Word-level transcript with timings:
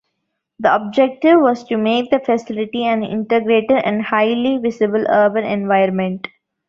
The 0.57 0.73
objective 0.73 1.39
was 1.41 1.63
to 1.65 1.77
make 1.77 2.09
the 2.09 2.19
facility 2.19 2.85
an 2.85 3.03
integrated 3.03 3.77
and 3.85 4.01
highly 4.01 4.57
visible 4.57 5.05
urban 5.07 5.43
environment. 5.43 6.27